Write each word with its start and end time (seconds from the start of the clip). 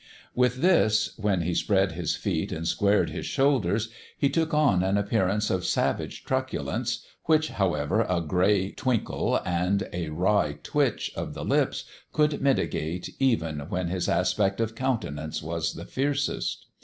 With 0.33 0.61
this, 0.63 1.13
when 1.19 1.41
he 1.41 1.53
spread 1.53 1.91
his 1.91 2.15
feet 2.15 2.51
and 2.51 2.67
squared 2.67 3.11
his 3.11 3.27
shoulders, 3.27 3.89
he 4.17 4.29
took 4.31 4.51
on 4.51 4.81
an 4.81 4.97
appearance 4.97 5.51
of 5.51 5.63
savage 5.63 6.23
truculence, 6.23 7.05
which, 7.25 7.49
however, 7.49 8.03
a 8.09 8.19
gray 8.19 8.71
twinkle 8.71 9.39
and 9.45 9.87
a 9.93 10.09
wry 10.09 10.57
twitch 10.63 11.11
of 11.15 11.35
the 11.35 11.45
lips 11.45 11.83
could 12.13 12.41
mitigate 12.41 13.11
even 13.19 13.59
when 13.69 13.89
his 13.89 14.09
aspect 14.09 14.59
of 14.59 14.73
countenance 14.73 15.43
was 15.43 15.75
the 15.75 15.85
fiercest. 15.85 16.65